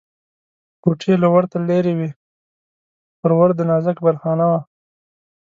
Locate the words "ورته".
1.35-1.57